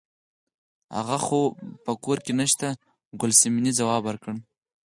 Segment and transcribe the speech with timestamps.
[0.97, 1.41] هغه خو
[1.83, 2.67] په کور کې نشته
[3.19, 4.33] ګل صمنې ځواب ورکړ.